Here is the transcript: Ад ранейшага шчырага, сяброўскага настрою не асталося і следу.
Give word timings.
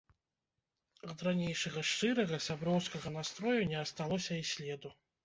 Ад 1.13 1.19
ранейшага 1.27 1.83
шчырага, 1.89 2.39
сяброўскага 2.47 3.13
настрою 3.19 3.61
не 3.73 3.79
асталося 3.83 4.33
і 4.41 4.49
следу. 4.55 4.89